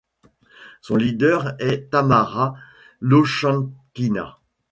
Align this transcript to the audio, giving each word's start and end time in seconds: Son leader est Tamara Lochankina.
Son 0.81 0.95
leader 0.95 1.53
est 1.59 1.91
Tamara 1.91 2.55
Lochankina. 3.01 4.39